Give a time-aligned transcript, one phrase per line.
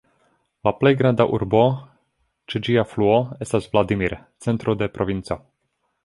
[0.67, 1.59] La plej granda urbo
[2.53, 4.15] ĉe ĝia fluo estas Vladimir,
[4.47, 5.39] centro de provinco.